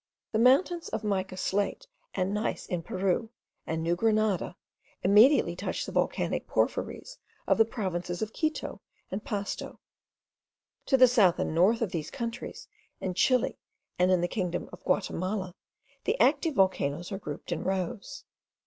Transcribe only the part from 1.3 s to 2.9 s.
slate and gneiss in